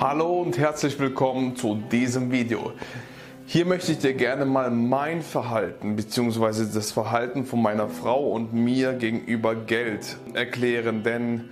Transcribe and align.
Hallo 0.00 0.40
und 0.40 0.56
herzlich 0.56 0.98
willkommen 0.98 1.54
zu 1.54 1.74
diesem 1.74 2.32
Video. 2.32 2.72
Hier 3.44 3.66
möchte 3.66 3.92
ich 3.92 3.98
dir 3.98 4.14
gerne 4.14 4.46
mal 4.46 4.70
mein 4.70 5.20
Verhalten 5.20 5.96
bzw. 5.96 6.64
das 6.72 6.92
Verhalten 6.92 7.44
von 7.44 7.60
meiner 7.60 7.90
Frau 7.90 8.30
und 8.30 8.54
mir 8.54 8.94
gegenüber 8.94 9.54
Geld 9.54 10.16
erklären, 10.32 11.02
denn 11.02 11.50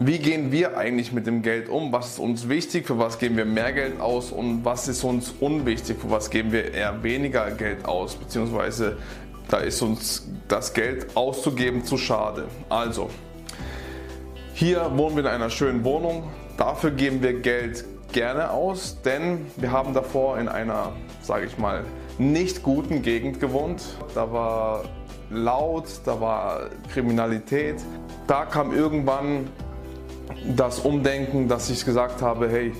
wie 0.00 0.18
gehen 0.18 0.50
wir 0.50 0.76
eigentlich 0.76 1.12
mit 1.12 1.28
dem 1.28 1.42
Geld 1.42 1.68
um? 1.68 1.92
Was 1.92 2.14
ist 2.14 2.18
uns 2.18 2.48
wichtig? 2.48 2.88
Für 2.88 2.98
was 2.98 3.20
geben 3.20 3.36
wir 3.36 3.44
mehr 3.44 3.72
Geld 3.72 4.00
aus? 4.00 4.32
Und 4.32 4.64
was 4.64 4.88
ist 4.88 5.04
uns 5.04 5.32
unwichtig? 5.38 5.98
Für 6.00 6.10
was 6.10 6.30
geben 6.30 6.50
wir 6.50 6.74
eher 6.74 7.04
weniger 7.04 7.52
Geld 7.52 7.84
aus? 7.84 8.16
Beziehungsweise 8.16 8.96
da 9.46 9.58
ist 9.58 9.80
uns 9.80 10.28
das 10.48 10.74
Geld 10.74 11.16
auszugeben 11.16 11.84
zu 11.84 11.98
schade. 11.98 12.48
Also, 12.68 13.10
hier 14.54 14.90
wohnen 14.96 15.14
wir 15.14 15.22
in 15.22 15.30
einer 15.30 15.50
schönen 15.50 15.84
Wohnung. 15.84 16.24
Dafür 16.56 16.92
geben 16.92 17.22
wir 17.22 17.40
Geld 17.40 17.84
gerne 18.12 18.50
aus, 18.50 19.00
denn 19.02 19.46
wir 19.56 19.72
haben 19.72 19.92
davor 19.92 20.38
in 20.38 20.48
einer, 20.48 20.92
sage 21.20 21.46
ich 21.46 21.58
mal, 21.58 21.84
nicht 22.16 22.62
guten 22.62 23.02
Gegend 23.02 23.40
gewohnt. 23.40 23.82
Da 24.14 24.32
war 24.32 24.84
laut, 25.30 25.86
da 26.04 26.20
war 26.20 26.70
Kriminalität. 26.92 27.82
Da 28.28 28.44
kam 28.44 28.72
irgendwann 28.72 29.48
das 30.56 30.78
Umdenken, 30.78 31.48
dass 31.48 31.70
ich 31.70 31.84
gesagt 31.84 32.22
habe, 32.22 32.48
hey, 32.48 32.72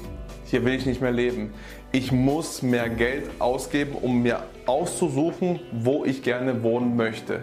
hier 0.44 0.64
will 0.64 0.74
ich 0.74 0.86
nicht 0.86 1.00
mehr 1.00 1.10
leben. 1.10 1.52
Ich 1.90 2.12
muss 2.12 2.62
mehr 2.62 2.88
Geld 2.88 3.28
ausgeben, 3.40 3.96
um 4.00 4.22
mir 4.22 4.44
auszusuchen, 4.66 5.58
wo 5.72 6.04
ich 6.04 6.22
gerne 6.22 6.62
wohnen 6.62 6.96
möchte. 6.96 7.42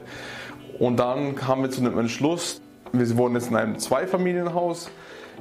Und 0.80 0.98
dann 0.98 1.36
kamen 1.36 1.64
wir 1.64 1.72
zu 1.72 1.82
dem 1.82 2.00
Entschluss, 2.00 2.62
wir 2.94 3.18
wohnen 3.18 3.36
jetzt 3.36 3.50
in 3.50 3.58
einem 3.58 3.78
Zweifamilienhaus 3.78 4.90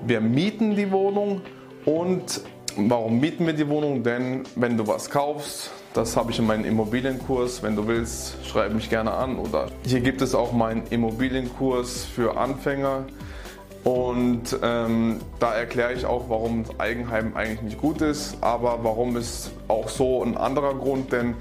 wir 0.07 0.21
mieten 0.21 0.77
die 0.77 0.91
Wohnung 0.91 1.43
und 1.85 2.41
warum 2.77 3.21
mieten 3.21 3.47
wir 3.47 3.53
die 3.53 3.69
Wohnung? 3.69 4.03
Denn 4.03 4.45
wenn 4.57 4.77
du 4.77 4.87
was 4.87 5.11
kaufst, 5.11 5.71
das 5.95 6.17
habe 6.17 6.31
ich 6.31 6.39
in 6.39 6.47
meinem 6.47 6.65
Immobilienkurs. 6.65 7.63
Wenn 7.63 7.75
du 7.77 7.87
willst, 7.87 8.37
schreib 8.47 8.73
mich 8.73 8.91
gerne 8.91 9.13
an. 9.13 9.39
Oder 9.39 9.67
hier 9.85 10.01
gibt 10.01 10.23
es 10.23 10.35
auch 10.35 10.53
meinen 10.53 10.85
Immobilienkurs 10.91 12.05
für 12.05 12.37
Anfänger. 12.37 13.07
Und 13.83 14.59
ähm, 14.63 15.21
da 15.39 15.55
erkläre 15.55 15.95
ich 15.95 16.05
auch, 16.05 16.29
warum 16.29 16.65
Eigenheim 16.79 17.33
eigentlich 17.35 17.63
nicht 17.63 17.81
gut 17.81 18.03
ist, 18.03 18.37
aber 18.43 18.81
warum 18.83 19.17
ist 19.17 19.53
auch 19.69 19.89
so 19.89 20.23
ein 20.23 20.37
anderer 20.37 20.75
Grund, 20.75 21.13
denn 21.13 21.35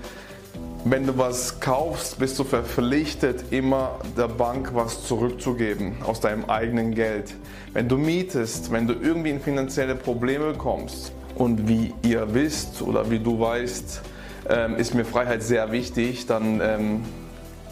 wenn 0.85 1.05
du 1.05 1.17
was 1.17 1.59
kaufst, 1.59 2.19
bist 2.19 2.39
du 2.39 2.43
verpflichtet, 2.43 3.51
immer 3.51 3.99
der 4.17 4.27
Bank 4.27 4.71
was 4.73 5.05
zurückzugeben 5.05 5.97
aus 6.05 6.21
deinem 6.21 6.45
eigenen 6.45 6.95
Geld. 6.95 7.35
Wenn 7.73 7.89
du 7.89 7.97
mietest, 7.97 8.71
wenn 8.71 8.87
du 8.87 8.93
irgendwie 8.93 9.31
in 9.31 9.41
finanzielle 9.41 9.95
Probleme 9.95 10.53
kommst 10.53 11.11
und 11.35 11.67
wie 11.67 11.93
ihr 12.01 12.33
wisst 12.33 12.81
oder 12.81 13.11
wie 13.11 13.19
du 13.19 13.39
weißt, 13.39 14.01
ähm, 14.49 14.75
ist 14.77 14.93
mir 14.93 15.05
Freiheit 15.05 15.43
sehr 15.43 15.71
wichtig, 15.71 16.27
dann 16.27 16.61
ähm, 16.61 17.03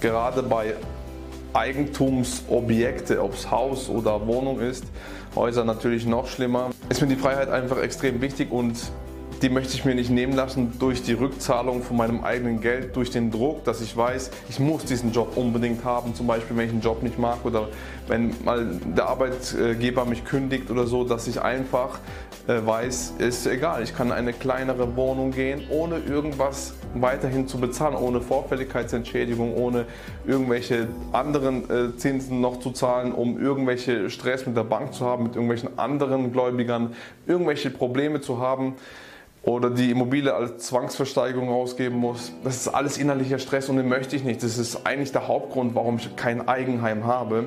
gerade 0.02 0.44
bei 0.44 0.76
Eigentumsobjekte, 1.54 3.24
ob 3.24 3.34
es 3.34 3.50
Haus 3.50 3.90
oder 3.90 4.28
Wohnung 4.28 4.60
ist, 4.60 4.84
Häuser 5.34 5.64
natürlich 5.64 6.06
noch 6.06 6.28
schlimmer, 6.28 6.72
ist 6.90 7.02
mir 7.02 7.08
die 7.08 7.16
Freiheit 7.16 7.50
einfach 7.50 7.82
extrem 7.82 8.22
wichtig 8.22 8.52
und 8.52 8.76
die 9.42 9.50
möchte 9.50 9.76
ich 9.76 9.86
mir 9.86 9.94
nicht 9.94 10.10
nehmen 10.10 10.34
lassen 10.34 10.74
durch 10.80 11.04
die 11.04 11.14
Rückzahlung 11.14 11.84
von 11.84 11.98
meinem 11.98 12.24
eigenen 12.24 12.60
Geld, 12.60 12.96
durch 12.96 13.12
den 13.12 13.32
Druck, 13.32 13.64
dass 13.64 13.82
ich 13.82 13.96
weiß, 13.96 14.32
ich 14.50 14.60
muss 14.60 14.86
diesen 14.86 15.12
Job 15.12 15.38
unbedingt 15.38 15.84
haben. 15.84 16.16
Zum 16.16 16.28
Beispiel, 16.28 16.58
wenn 16.58 16.66
ich 16.66 16.72
einen 16.72 16.82
Job 16.82 17.04
nicht 17.04 17.20
mag 17.20 17.46
oder 17.46 17.68
wenn 18.08 18.34
mal 18.44 18.68
der 18.96 19.08
Arbeitgeber 19.08 20.06
mich 20.06 20.26
kündigt 20.26 20.72
oder 20.72 20.88
so, 20.88 21.04
dass 21.04 21.28
ich 21.28 21.42
einfach 21.42 22.00
äh, 22.48 22.66
weiß, 22.66 23.16
ist 23.20 23.46
egal, 23.46 23.84
ich 23.84 23.96
kann 23.96 24.08
in 24.08 24.14
eine 24.14 24.34
kleinere 24.34 24.96
Wohnung 24.96 25.32
gehen, 25.32 25.64
ohne 25.70 26.00
irgendwas 26.00 26.74
weiterhin 26.96 27.48
zu 27.48 27.60
bezahlen, 27.60 27.96
ohne 27.96 28.22
Vorfälligkeitsentschädigung, 28.22 29.54
ohne 29.54 29.86
irgendwelche 30.26 30.88
anderen 31.12 31.70
äh, 31.70 31.96
Zinsen 31.98 32.42
noch 32.42 32.60
zu 32.60 32.72
zahlen, 32.72 33.12
um 33.12 33.40
irgendwelche 33.40 34.10
Stress 34.10 34.46
mit 34.46 34.58
der 34.58 34.64
Bank 34.64 34.94
zu 34.94 35.06
haben, 35.06 35.24
mit 35.24 35.36
irgendwelchen 35.36 35.78
anderen 35.78 36.32
Gläubigern, 36.32 36.96
irgendwelche 37.28 37.70
Probleme 37.70 38.22
zu 38.22 38.40
haben 38.40 38.76
oder 39.48 39.70
die 39.70 39.92
Immobilie 39.92 40.34
als 40.34 40.66
Zwangsversteigerung 40.66 41.48
rausgeben 41.48 41.98
muss. 41.98 42.34
Das 42.44 42.58
ist 42.58 42.68
alles 42.68 42.98
innerlicher 42.98 43.40
Stress 43.40 43.70
und 43.70 43.78
den 43.78 43.88
möchte 43.88 44.18
ich 44.18 44.26
nicht. 44.26 44.44
Das 44.44 44.58
ist 44.58 44.86
eigentlich 44.86 45.14
der 45.14 45.30
Hauptgrund, 45.30 45.74
warum 45.74 45.96
ich 45.98 46.18
kein 46.18 46.50
Eigenheim 46.50 47.06
habe. 47.06 47.46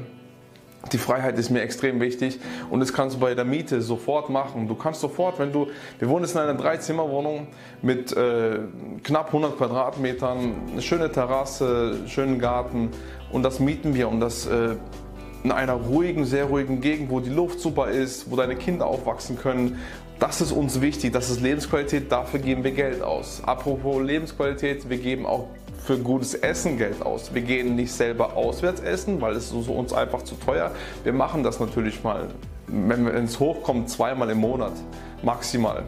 Die 0.92 0.98
Freiheit 0.98 1.38
ist 1.38 1.50
mir 1.50 1.60
extrem 1.60 2.00
wichtig 2.00 2.40
und 2.70 2.80
das 2.80 2.94
kannst 2.94 3.16
du 3.16 3.20
bei 3.20 3.34
der 3.34 3.44
Miete 3.44 3.82
sofort 3.82 4.30
machen. 4.30 4.66
Du 4.66 4.76
kannst 4.76 5.02
sofort, 5.02 5.38
wenn 5.38 5.52
du, 5.52 5.66
wir 5.98 6.08
wohnen 6.08 6.24
jetzt 6.24 6.32
in 6.32 6.40
einer 6.40 6.54
Dreizimmerwohnung 6.54 7.48
mit 7.82 8.16
äh, 8.16 8.60
knapp 9.04 9.26
100 9.26 9.58
Quadratmetern, 9.58 10.54
eine 10.72 10.80
schöne 10.80 11.12
Terrasse, 11.12 11.98
schönen 12.06 12.38
Garten 12.38 12.92
und 13.30 13.42
das 13.42 13.60
mieten 13.60 13.92
wir 13.92 14.08
und 14.08 14.20
das 14.20 14.46
äh, 14.46 14.76
in 15.44 15.52
einer 15.52 15.74
ruhigen, 15.74 16.24
sehr 16.24 16.46
ruhigen 16.46 16.80
Gegend, 16.80 17.10
wo 17.10 17.20
die 17.20 17.30
Luft 17.30 17.60
super 17.60 17.88
ist, 17.88 18.30
wo 18.30 18.36
deine 18.36 18.56
Kinder 18.56 18.86
aufwachsen 18.86 19.38
können 19.38 19.78
das 20.20 20.42
ist 20.42 20.52
uns 20.52 20.80
wichtig, 20.80 21.12
das 21.12 21.30
ist 21.30 21.40
Lebensqualität, 21.40 22.12
dafür 22.12 22.40
geben 22.40 22.62
wir 22.62 22.72
Geld 22.72 23.02
aus. 23.02 23.42
Apropos 23.44 24.02
Lebensqualität, 24.02 24.88
wir 24.88 24.98
geben 24.98 25.26
auch 25.26 25.48
für 25.82 25.96
gutes 25.98 26.34
Essen 26.34 26.76
Geld 26.76 27.00
aus. 27.02 27.32
Wir 27.32 27.40
gehen 27.40 27.74
nicht 27.74 27.90
selber 27.90 28.36
auswärts 28.36 28.82
essen, 28.82 29.20
weil 29.22 29.34
es 29.34 29.50
uns 29.50 29.92
einfach 29.94 30.22
zu 30.22 30.34
teuer. 30.34 30.72
Wir 31.04 31.14
machen 31.14 31.42
das 31.42 31.58
natürlich 31.58 32.04
mal, 32.04 32.28
wenn 32.66 33.06
es 33.06 33.40
hochkommt, 33.40 33.88
zweimal 33.88 34.28
im 34.28 34.38
Monat 34.38 34.74
maximal. 35.22 35.84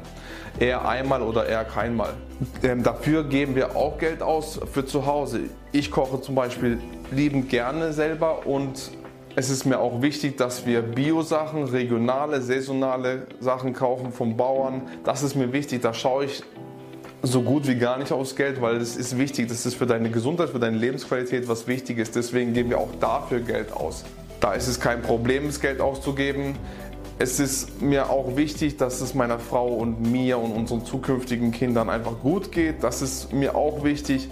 Eher 0.58 0.86
einmal 0.88 1.22
oder 1.22 1.46
eher 1.46 1.64
keinmal. 1.64 2.14
Ähm, 2.62 2.82
dafür 2.82 3.24
geben 3.24 3.54
wir 3.54 3.76
auch 3.76 3.98
Geld 3.98 4.22
aus 4.22 4.58
für 4.72 4.84
zu 4.84 5.06
Hause. 5.06 5.40
Ich 5.72 5.90
koche 5.90 6.20
zum 6.22 6.34
Beispiel 6.34 6.78
liebend 7.10 7.50
gerne 7.50 7.92
selber 7.92 8.46
und 8.46 8.92
es 9.34 9.48
ist 9.48 9.64
mir 9.64 9.80
auch 9.80 10.02
wichtig, 10.02 10.36
dass 10.36 10.66
wir 10.66 10.82
Bio-Sachen, 10.82 11.64
regionale, 11.64 12.42
saisonale 12.42 13.26
Sachen 13.40 13.72
kaufen 13.72 14.12
vom 14.12 14.36
Bauern. 14.36 14.82
Das 15.04 15.22
ist 15.22 15.34
mir 15.34 15.52
wichtig. 15.52 15.80
Da 15.82 15.94
schaue 15.94 16.26
ich 16.26 16.42
so 17.22 17.42
gut 17.42 17.66
wie 17.66 17.76
gar 17.76 17.98
nicht 17.98 18.12
aufs 18.12 18.36
Geld, 18.36 18.60
weil 18.60 18.78
das 18.78 18.96
ist 18.96 19.16
wichtig. 19.16 19.48
Das 19.48 19.64
ist 19.64 19.76
für 19.76 19.86
deine 19.86 20.10
Gesundheit, 20.10 20.50
für 20.50 20.58
deine 20.58 20.76
Lebensqualität 20.76 21.48
was 21.48 21.66
Wichtiges. 21.66 22.10
Deswegen 22.10 22.52
geben 22.52 22.70
wir 22.70 22.78
auch 22.78 22.94
dafür 23.00 23.40
Geld 23.40 23.72
aus. 23.72 24.04
Da 24.40 24.52
ist 24.52 24.66
es 24.66 24.80
kein 24.80 25.00
Problem, 25.00 25.46
das 25.46 25.60
Geld 25.60 25.80
auszugeben. 25.80 26.56
Es 27.18 27.38
ist 27.38 27.80
mir 27.80 28.10
auch 28.10 28.36
wichtig, 28.36 28.76
dass 28.76 29.00
es 29.00 29.14
meiner 29.14 29.38
Frau 29.38 29.68
und 29.68 30.02
mir 30.02 30.38
und 30.38 30.52
unseren 30.52 30.84
zukünftigen 30.84 31.52
Kindern 31.52 31.88
einfach 31.88 32.20
gut 32.20 32.52
geht. 32.52 32.82
Das 32.82 33.00
ist 33.00 33.32
mir 33.32 33.54
auch 33.54 33.84
wichtig. 33.84 34.28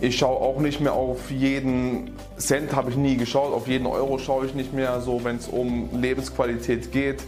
Ich 0.00 0.18
schaue 0.18 0.40
auch 0.40 0.60
nicht 0.60 0.80
mehr 0.80 0.92
auf 0.92 1.30
jeden 1.30 2.10
Cent, 2.36 2.76
habe 2.76 2.90
ich 2.90 2.96
nie 2.96 3.16
geschaut, 3.16 3.54
auf 3.54 3.66
jeden 3.66 3.86
Euro 3.86 4.18
schaue 4.18 4.44
ich 4.44 4.54
nicht 4.54 4.74
mehr, 4.74 5.00
so 5.00 5.24
wenn 5.24 5.36
es 5.36 5.48
um 5.48 5.88
Lebensqualität 5.98 6.92
geht, 6.92 7.22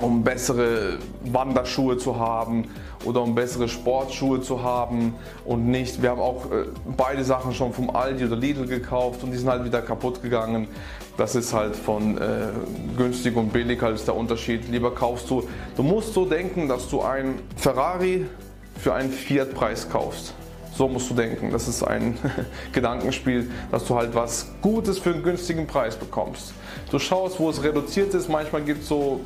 um 0.00 0.24
bessere 0.24 0.98
Wanderschuhe 1.22 1.96
zu 1.96 2.18
haben 2.18 2.64
oder 3.04 3.22
um 3.22 3.36
bessere 3.36 3.68
Sportschuhe 3.68 4.40
zu 4.40 4.64
haben 4.64 5.14
und 5.44 5.68
nicht, 5.68 6.02
wir 6.02 6.10
haben 6.10 6.20
auch 6.20 6.50
äh, 6.50 6.64
beide 6.96 7.22
Sachen 7.22 7.54
schon 7.54 7.72
vom 7.72 7.90
Aldi 7.90 8.24
oder 8.24 8.36
Lidl 8.36 8.66
gekauft 8.66 9.22
und 9.22 9.30
die 9.30 9.36
sind 9.36 9.48
halt 9.48 9.64
wieder 9.64 9.80
kaputt 9.80 10.20
gegangen. 10.20 10.66
Das 11.16 11.36
ist 11.36 11.52
halt 11.52 11.76
von 11.76 12.18
äh, 12.18 12.48
günstig 12.96 13.36
und 13.36 13.52
billig 13.52 13.80
halt 13.82 14.04
der 14.04 14.16
Unterschied. 14.16 14.68
Lieber 14.68 14.92
kaufst 14.92 15.30
du, 15.30 15.48
du 15.76 15.84
musst 15.84 16.12
so 16.12 16.24
denken, 16.24 16.68
dass 16.68 16.88
du 16.88 17.02
ein 17.02 17.38
Ferrari 17.56 18.26
für 18.76 18.94
einen 18.94 19.10
Fiat-Preis 19.10 19.88
kaufst. 19.88 20.34
So 20.78 20.86
musst 20.86 21.10
du 21.10 21.14
denken. 21.14 21.50
Das 21.50 21.66
ist 21.66 21.82
ein 21.82 22.16
Gedankenspiel, 22.72 23.50
dass 23.72 23.84
du 23.84 23.96
halt 23.96 24.14
was 24.14 24.46
Gutes 24.62 25.00
für 25.00 25.10
einen 25.10 25.24
günstigen 25.24 25.66
Preis 25.66 25.96
bekommst. 25.96 26.52
Du 26.92 27.00
schaust, 27.00 27.40
wo 27.40 27.50
es 27.50 27.64
reduziert 27.64 28.14
ist. 28.14 28.28
Manchmal 28.28 28.62
gibt 28.62 28.82
es 28.82 28.88
so 28.88 29.18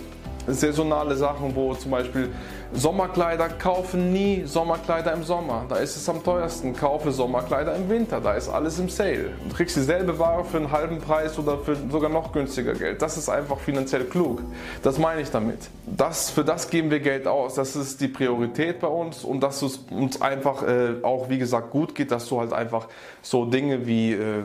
saisonale 0.46 1.14
Sachen, 1.14 1.54
wo 1.54 1.74
zum 1.74 1.90
Beispiel 1.90 2.30
Sommerkleider 2.74 3.50
kaufen 3.50 4.12
nie 4.12 4.44
Sommerkleider 4.46 5.12
im 5.12 5.24
Sommer. 5.24 5.66
Da 5.68 5.76
ist 5.76 5.96
es 5.96 6.08
am 6.08 6.24
teuersten. 6.24 6.74
Kaufe 6.74 7.12
Sommerkleider 7.12 7.76
im 7.76 7.88
Winter. 7.90 8.20
Da 8.20 8.32
ist 8.32 8.48
alles 8.48 8.78
im 8.78 8.88
Sale. 8.88 9.30
Du 9.46 9.54
kriegst 9.54 9.76
dieselbe 9.76 10.18
Ware 10.18 10.44
für 10.44 10.56
einen 10.56 10.72
halben 10.72 10.98
Preis 10.98 11.38
oder 11.38 11.58
für 11.58 11.76
sogar 11.90 12.08
noch 12.08 12.32
günstiger 12.32 12.72
Geld. 12.72 13.02
Das 13.02 13.18
ist 13.18 13.28
einfach 13.28 13.58
finanziell 13.58 14.04
klug. 14.04 14.40
Das 14.82 14.98
meine 14.98 15.20
ich 15.20 15.30
damit. 15.30 15.58
Das, 15.86 16.30
für 16.30 16.44
das 16.44 16.70
geben 16.70 16.90
wir 16.90 17.00
Geld 17.00 17.26
aus. 17.26 17.54
Das 17.54 17.76
ist 17.76 18.00
die 18.00 18.08
Priorität 18.08 18.80
bei 18.80 18.88
uns 18.88 19.22
und 19.22 19.42
dass 19.42 19.60
es 19.60 19.76
uns 19.90 20.22
einfach 20.22 20.62
äh, 20.62 20.94
auch, 21.02 21.28
wie 21.28 21.38
gesagt, 21.38 21.70
gut 21.70 21.94
geht, 21.94 22.10
dass 22.10 22.26
du 22.28 22.40
halt 22.40 22.54
einfach 22.54 22.88
so 23.20 23.44
Dinge 23.44 23.86
wie 23.86 24.12
äh, 24.12 24.44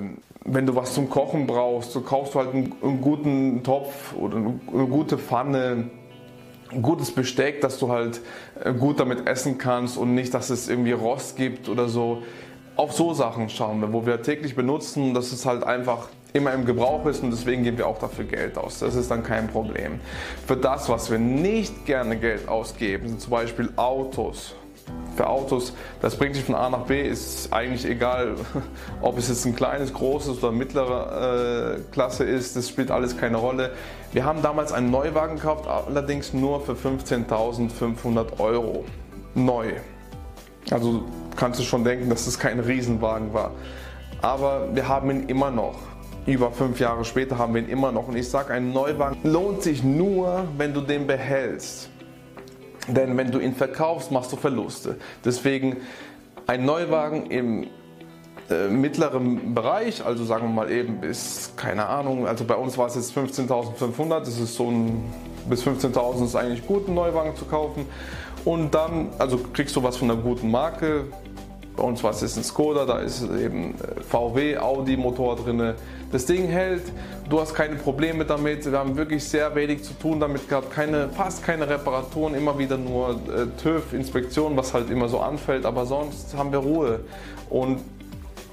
wenn 0.49 0.65
du 0.65 0.75
was 0.75 0.93
zum 0.93 1.09
Kochen 1.09 1.45
brauchst, 1.45 1.91
so 1.91 2.01
kaufst 2.01 2.33
du 2.33 2.39
halt 2.39 2.53
einen, 2.53 2.73
einen 2.81 3.01
guten 3.01 3.63
Topf 3.63 4.15
oder 4.15 4.37
eine, 4.37 4.59
eine 4.73 4.85
gute 4.85 5.17
Pfanne, 5.17 5.89
gutes 6.81 7.11
Besteck, 7.11 7.61
dass 7.61 7.79
du 7.79 7.89
halt 7.89 8.21
äh, 8.63 8.73
gut 8.73 8.99
damit 8.99 9.27
essen 9.27 9.57
kannst 9.57 9.97
und 9.97 10.13
nicht, 10.13 10.33
dass 10.33 10.49
es 10.49 10.69
irgendwie 10.69 10.91
Rost 10.91 11.35
gibt 11.35 11.69
oder 11.69 11.89
so. 11.89 12.23
Auf 12.75 12.93
so 12.93 13.13
Sachen 13.13 13.49
schauen 13.49 13.81
wir, 13.81 13.91
wo 13.91 14.05
wir 14.05 14.21
täglich 14.21 14.55
benutzen. 14.55 15.13
Das 15.13 15.31
ist 15.31 15.45
halt 15.45 15.63
einfach 15.63 16.09
immer 16.33 16.53
im 16.53 16.65
Gebrauch 16.65 17.05
ist 17.07 17.23
und 17.23 17.31
deswegen 17.31 17.63
geben 17.63 17.79
wir 17.79 17.87
auch 17.87 17.97
dafür 17.97 18.25
Geld 18.25 18.57
aus. 18.57 18.79
Das 18.79 18.95
ist 18.95 19.09
dann 19.09 19.23
kein 19.23 19.47
Problem. 19.47 19.99
Für 20.45 20.55
das, 20.55 20.87
was 20.87 21.09
wir 21.09 21.17
nicht 21.17 21.85
gerne 21.85 22.17
Geld 22.17 22.47
ausgeben, 22.47 23.07
sind 23.07 23.21
zum 23.21 23.31
Beispiel 23.31 23.69
Autos. 23.75 24.55
Für 25.15 25.27
Autos, 25.27 25.73
das 25.99 26.15
bringt 26.15 26.35
dich 26.35 26.43
von 26.43 26.53
A 26.53 26.69
nach 26.69 26.85
B, 26.85 27.01
ist 27.01 27.51
eigentlich 27.51 27.85
egal, 27.85 28.35
ob 29.01 29.17
es 29.17 29.29
jetzt 29.29 29.45
ein 29.45 29.55
kleines, 29.55 29.91
großes 29.93 30.37
oder 30.43 30.51
mittlere 30.51 31.77
äh, 31.77 31.81
Klasse 31.91 32.23
ist, 32.23 32.55
das 32.55 32.69
spielt 32.69 32.91
alles 32.91 33.17
keine 33.17 33.37
Rolle. 33.37 33.71
Wir 34.13 34.25
haben 34.25 34.41
damals 34.43 34.71
einen 34.71 34.91
Neuwagen 34.91 35.37
gekauft, 35.37 35.67
allerdings 35.67 36.33
nur 36.33 36.61
für 36.61 36.73
15.500 36.73 38.39
Euro. 38.39 38.85
Neu. 39.33 39.73
Also 40.71 41.03
kannst 41.35 41.59
du 41.59 41.63
schon 41.63 41.83
denken, 41.83 42.09
dass 42.09 42.27
es 42.27 42.37
kein 42.37 42.59
Riesenwagen 42.59 43.33
war. 43.33 43.51
Aber 44.21 44.75
wir 44.75 44.87
haben 44.87 45.09
ihn 45.11 45.29
immer 45.29 45.51
noch. 45.51 45.75
Über 46.25 46.51
fünf 46.51 46.79
Jahre 46.79 47.05
später 47.05 47.37
haben 47.37 47.53
wir 47.53 47.61
ihn 47.61 47.69
immer 47.69 47.91
noch. 47.91 48.07
Und 48.07 48.17
ich 48.17 48.27
sage, 48.27 48.53
ein 48.53 48.73
Neuwagen 48.73 49.17
lohnt 49.23 49.63
sich 49.63 49.83
nur, 49.83 50.43
wenn 50.57 50.73
du 50.73 50.81
den 50.81 51.07
behältst. 51.07 51.89
Denn 52.87 53.17
wenn 53.17 53.31
du 53.31 53.39
ihn 53.39 53.53
verkaufst, 53.53 54.11
machst 54.11 54.31
du 54.31 54.37
Verluste. 54.37 54.95
Deswegen 55.25 55.77
ein 56.47 56.65
Neuwagen 56.65 57.29
im 57.29 57.67
äh, 58.49 58.69
mittleren 58.69 59.53
Bereich, 59.53 60.05
also 60.05 60.23
sagen 60.23 60.47
wir 60.47 60.53
mal 60.53 60.71
eben 60.71 61.01
bis, 61.01 61.51
keine 61.57 61.87
Ahnung, 61.87 62.27
also 62.27 62.45
bei 62.45 62.55
uns 62.55 62.77
war 62.77 62.87
es 62.87 62.95
jetzt 62.95 63.17
15.500, 63.17 64.19
das 64.21 64.39
ist 64.39 64.55
so 64.55 64.69
ein, 64.71 65.03
bis 65.49 65.65
15.000 65.65 66.23
ist 66.23 66.35
eigentlich 66.35 66.65
gut, 66.65 66.85
einen 66.85 66.95
Neuwagen 66.95 67.35
zu 67.35 67.43
kaufen. 67.43 67.85
Und 68.45 68.73
dann, 68.73 69.09
also 69.17 69.37
kriegst 69.51 69.75
du 69.75 69.83
was 69.83 69.97
von 69.97 70.09
einer 70.09 70.21
guten 70.21 70.49
Marke, 70.49 71.07
bei 71.77 71.83
uns 71.83 72.03
war 72.03 72.11
es 72.11 72.21
jetzt 72.21 72.37
ein 72.37 72.43
Skoda, 72.43 72.85
da 72.85 72.99
ist 72.99 73.23
eben 73.23 73.75
äh, 73.75 74.01
VW, 74.01 74.57
Audi 74.57 74.97
Motor 74.97 75.37
drin. 75.37 75.75
Das 76.11 76.25
Ding 76.25 76.47
hält, 76.47 76.83
du 77.29 77.39
hast 77.39 77.53
keine 77.53 77.75
Probleme 77.75 78.25
damit. 78.25 78.69
Wir 78.69 78.77
haben 78.77 78.97
wirklich 78.97 79.23
sehr 79.23 79.53
wenig 79.55 79.83
zu 79.83 79.93
tun 79.93 80.19
damit 80.19 80.49
gehabt, 80.49 80.71
keine, 80.71 81.09
fast 81.09 81.45
keine 81.45 81.69
Reparaturen, 81.69 82.33
immer 82.33 82.57
wieder 82.57 82.77
nur 82.77 83.11
äh, 83.11 83.45
TÜV, 83.61 83.93
Inspektion, 83.93 84.57
was 84.57 84.73
halt 84.73 84.89
immer 84.89 85.07
so 85.07 85.19
anfällt. 85.19 85.65
Aber 85.65 85.85
sonst 85.85 86.35
haben 86.35 86.51
wir 86.51 86.59
Ruhe. 86.59 87.01
Und 87.49 87.81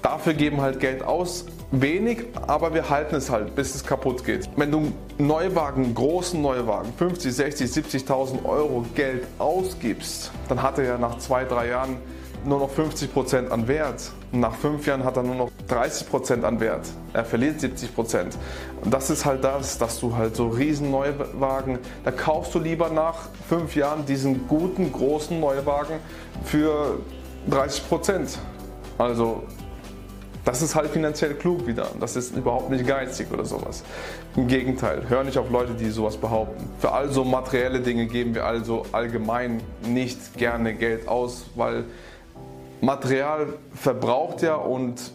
dafür 0.03 0.35
geben 0.35 0.61
halt 0.61 0.79
Geld 0.79 1.03
aus. 1.03 1.47
Wenig, 1.71 2.27
aber 2.47 2.73
wir 2.73 2.89
halten 2.89 3.17
es 3.17 3.31
halt, 3.31 3.57
bis 3.57 3.75
es 3.75 3.85
kaputt 3.85 4.25
geht. 4.25 4.49
Wenn 4.55 4.71
du 4.71 4.93
Neuwagen, 5.19 5.93
großen 5.93 6.41
Neuwagen, 6.41 6.93
50, 6.97 7.35
60, 7.35 7.71
70.000 7.71 8.45
Euro 8.45 8.85
Geld 8.95 9.25
ausgibst, 9.39 10.31
dann 10.49 10.63
hat 10.63 10.79
er 10.79 10.85
ja 10.85 10.99
nach 10.99 11.19
zwei, 11.19 11.45
drei 11.45 11.69
Jahren 11.69 11.97
nur 12.47 12.59
noch 12.59 12.71
50% 12.71 13.49
an 13.49 13.69
Wert. 13.69 14.11
Nach 14.33 14.55
fünf 14.55 14.87
Jahren 14.87 15.05
hat 15.05 15.17
er 15.17 15.23
nur 15.23 15.35
noch 15.35 15.51
30% 15.69 16.43
an 16.43 16.61
Wert. 16.61 16.87
Er 17.13 17.25
verliert 17.25 17.61
70%. 17.61 18.27
Und 18.83 18.93
das 18.93 19.11
ist 19.11 19.25
halt 19.25 19.45
das, 19.45 19.79
dass 19.79 20.01
du 20.01 20.17
halt 20.17 20.37
so 20.37 20.49
riesen 20.49 20.91
Neuwagen, 20.91 21.79
da 22.05 22.11
kaufst 22.11 22.55
du 22.55 22.59
lieber 22.59 22.91
nach 22.91 23.29
fünf 23.49 23.77
Jahren 23.77 24.07
diesen 24.07 24.47
guten, 24.49 24.93
großen 24.93 25.39
Neuwagen 25.39 26.01
für 26.45 26.99
30%. 27.51 28.39
Also 28.99 29.43
das 30.45 30.61
ist 30.61 30.75
halt 30.75 30.91
finanziell 30.91 31.35
klug 31.35 31.67
wieder. 31.67 31.89
Das 32.01 32.17
ist 32.17 32.37
überhaupt 32.37 32.71
nicht 32.71 32.87
geizig 32.87 33.29
oder 33.33 33.45
sowas. 33.45 33.83
Im 34.37 34.47
Gegenteil, 34.47 35.03
hör 35.09 35.25
nicht 35.25 35.39
auf 35.39 35.51
Leute, 35.51 35.73
die 35.73 35.89
sowas 35.89 36.17
behaupten. 36.19 36.69
Für 36.81 36.93
all 36.93 37.11
so 37.11 37.25
materielle 37.25 37.81
Dinge 37.81 38.07
geben 38.07 38.35
wir 38.35 38.45
also 38.45 38.85
allgemein 38.93 39.63
nicht 39.87 40.37
gerne 40.37 40.75
Geld 40.75 41.09
aus, 41.09 41.47
weil 41.55 41.85
Material 42.85 43.55
verbraucht 43.75 44.43
ja 44.43 44.57
und 44.57 45.13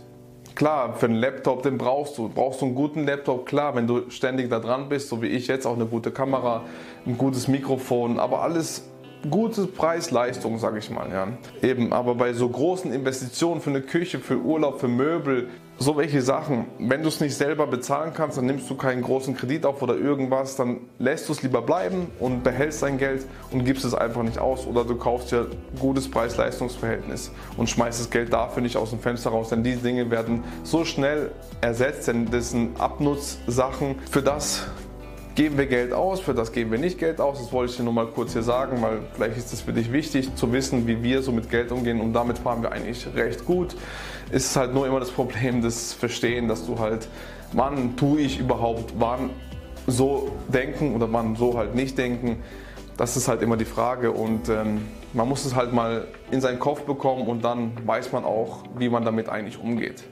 klar, 0.56 0.96
für 0.96 1.06
einen 1.06 1.16
Laptop, 1.16 1.64
den 1.64 1.78
brauchst 1.78 2.18
du. 2.18 2.30
Brauchst 2.30 2.62
du 2.62 2.66
einen 2.66 2.76
guten 2.76 3.06
Laptop? 3.06 3.46
Klar, 3.46 3.76
wenn 3.76 3.88
du 3.88 4.10
ständig 4.10 4.50
da 4.50 4.60
dran 4.60 4.90
bist, 4.90 5.10
so 5.10 5.22
wie 5.22 5.28
ich 5.28 5.48
jetzt, 5.48 5.66
auch 5.66 5.76
eine 5.76 5.86
gute 5.86 6.12
Kamera, 6.12 6.64
ein 7.06 7.18
gutes 7.18 7.48
Mikrofon, 7.48 8.20
aber 8.20 8.42
alles 8.42 8.89
gute 9.30 9.68
Preis-Leistung, 9.68 10.60
sage 10.60 10.80
ich 10.80 10.90
mal. 10.90 11.10
Ja. 11.12 11.28
Eben, 11.62 11.92
aber 11.94 12.16
bei 12.16 12.34
so 12.34 12.48
großen 12.48 12.94
Investitionen 12.94 13.62
für 13.62 13.70
eine 13.70 13.82
Küche, 13.82 14.20
für 14.20 14.38
Urlaub, 14.38 14.80
für 14.80 14.88
Möbel, 14.88 15.50
so 15.82 15.96
welche 15.96 16.22
Sachen, 16.22 16.66
wenn 16.78 17.04
du 17.04 17.08
es 17.08 17.22
nicht 17.22 17.36
selber 17.36 17.66
bezahlen 17.66 18.12
kannst, 18.14 18.38
dann 18.38 18.46
nimmst 18.46 18.70
du 18.70 18.76
keinen 18.76 19.02
großen 19.02 19.36
Kredit 19.36 19.66
auf 19.66 19.82
oder 19.82 19.96
irgendwas, 19.96 20.58
dann 20.58 20.82
lässt 21.00 21.30
du 21.30 21.34
es 21.34 21.42
lieber 21.42 21.62
bleiben 21.62 22.08
und 22.20 22.44
behältst 22.44 22.84
dein 22.84 22.98
Geld 22.98 23.26
und 23.52 23.64
gibst 23.64 23.86
es 23.86 23.94
einfach 23.94 24.24
nicht 24.24 24.40
aus 24.40 24.68
oder 24.68 24.84
du 24.84 24.96
kaufst 24.96 25.32
dir 25.32 25.48
gutes 25.80 26.12
Preis-Leistungs-Verhältnis 26.12 27.32
und 27.56 27.70
schmeißt 27.70 27.98
das 27.98 28.10
Geld 28.10 28.34
dafür 28.34 28.62
nicht 28.62 28.76
aus 28.76 28.90
dem 28.90 29.00
Fenster 29.00 29.30
raus, 29.30 29.50
denn 29.50 29.64
diese 29.64 29.80
Dinge 29.80 30.12
werden 30.12 30.44
so 30.64 30.84
schnell 30.84 31.32
ersetzt, 31.62 32.10
denn 32.10 32.30
das 32.30 32.52
sind 32.52 32.80
Abnutzsachen 32.80 33.96
für 34.12 34.22
das 34.22 34.68
geben 35.40 35.58
wir 35.58 35.68
Geld 35.68 35.94
aus, 35.94 36.20
für 36.20 36.34
das 36.34 36.52
geben 36.52 36.70
wir 36.70 36.80
nicht 36.80 37.00
Geld 37.00 37.22
aus. 37.22 37.40
Das 37.40 37.54
wollte 37.54 37.72
ich 37.72 37.78
dir 37.78 37.84
nur 37.84 37.94
mal 37.94 38.08
kurz 38.08 38.34
hier 38.34 38.44
sagen, 38.44 38.82
weil 38.82 39.00
vielleicht 39.14 39.38
ist 39.38 39.54
es 39.54 39.62
für 39.62 39.72
dich 39.72 39.90
wichtig 39.90 40.36
zu 40.36 40.52
wissen, 40.52 40.86
wie 40.86 41.02
wir 41.02 41.22
so 41.22 41.32
mit 41.32 41.50
Geld 41.50 41.72
umgehen 41.72 42.02
und 42.02 42.12
damit 42.12 42.40
fahren 42.40 42.62
wir 42.62 42.74
eigentlich 42.74 43.08
recht 43.16 43.46
gut. 43.46 43.74
Ist 44.32 44.58
halt 44.58 44.74
nur 44.74 44.86
immer 44.86 45.00
das 45.00 45.12
Problem 45.12 45.62
des 45.62 45.94
Verstehen, 45.94 46.50
dass 46.50 46.66
du 46.66 46.78
halt, 46.78 47.08
wann 47.54 47.96
tue 47.96 48.20
ich 48.20 48.38
überhaupt, 48.38 48.96
wann 49.00 49.30
so 49.88 50.30
denken 50.50 50.94
oder 50.94 51.10
wann 51.14 51.38
so 51.38 51.58
halt 51.58 51.74
nicht 51.74 51.98
denken. 51.98 52.44
Das 52.98 53.16
ist 53.16 53.30
halt 53.30 53.42
immer 53.42 53.56
die 53.56 53.64
Frage 53.64 54.12
und 54.12 54.50
ähm, 54.50 54.82
man 55.14 55.30
muss 55.30 55.46
es 55.46 55.56
halt 55.56 55.72
mal 55.72 56.10
in 56.32 56.42
seinen 56.42 56.60
Kopf 56.60 56.82
bekommen 56.82 57.28
und 57.28 57.46
dann 57.46 57.72
weiß 57.86 58.12
man 58.12 58.26
auch, 58.26 58.64
wie 58.78 58.90
man 58.90 59.06
damit 59.06 59.30
eigentlich 59.30 59.58
umgeht. 59.58 60.04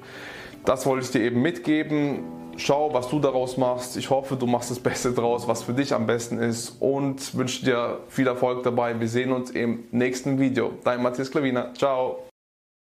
Das 0.64 0.86
wollte 0.86 1.04
ich 1.04 1.12
dir 1.12 1.20
eben 1.20 1.42
mitgeben. 1.42 2.38
Schau, 2.58 2.94
was 2.94 3.08
du 3.08 3.20
daraus 3.20 3.56
machst. 3.58 3.98
Ich 3.98 4.10
hoffe, 4.10 4.36
du 4.36 4.48
machst 4.48 4.72
das 4.72 4.80
Beste 4.80 5.14
draus, 5.14 5.48
was 5.48 5.64
für 5.64 5.74
dich 5.74 5.94
am 5.94 6.08
besten 6.08 6.40
ist 6.40 6.76
und 6.80 7.36
wünsche 7.36 7.64
dir 7.64 8.00
viel 8.10 8.28
Erfolg 8.28 8.64
dabei. 8.64 9.00
Wir 9.00 9.08
sehen 9.08 9.32
uns 9.32 9.52
im 9.52 9.84
nächsten 9.92 10.40
Video. 10.40 10.74
Dein 10.84 11.02
Matthias 11.04 11.32
Klavina. 11.32 11.74
Ciao. 11.76 12.27